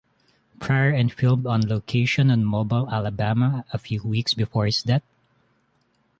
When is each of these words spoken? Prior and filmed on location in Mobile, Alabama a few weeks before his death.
Prior 0.59 0.89
and 0.89 1.13
filmed 1.13 1.45
on 1.45 1.61
location 1.67 2.31
in 2.31 2.43
Mobile, 2.43 2.89
Alabama 2.89 3.65
a 3.71 3.77
few 3.77 4.01
weeks 4.01 4.33
before 4.33 4.65
his 4.65 4.81
death. 4.81 5.03